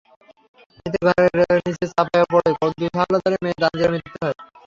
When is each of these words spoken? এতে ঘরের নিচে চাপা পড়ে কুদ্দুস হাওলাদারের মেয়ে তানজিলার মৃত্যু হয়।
এতে 0.85 0.97
ঘরের 1.05 1.31
নিচে 1.59 1.85
চাপা 1.91 2.19
পড়ে 2.31 2.49
কুদ্দুস 2.59 2.93
হাওলাদারের 2.97 3.41
মেয়ে 3.43 3.59
তানজিলার 3.61 3.91
মৃত্যু 3.93 4.17
হয়। 4.21 4.35